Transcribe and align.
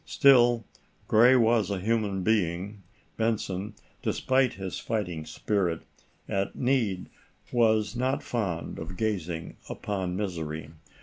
Still, 0.03 0.65
Gray 1.07 1.35
was 1.35 1.69
a 1.69 1.79
human 1.79 2.23
being. 2.23 2.81
Benson, 3.17 3.75
despite 4.01 4.53
his 4.53 4.79
fighting 4.79 5.27
spirit, 5.27 5.83
at 6.27 6.55
need, 6.55 7.07
was 7.51 7.95
not 7.95 8.23
fond 8.23 8.79
of 8.79 8.97
gazing 8.97 9.57
upon 9.69 10.15
misery. 10.15 10.71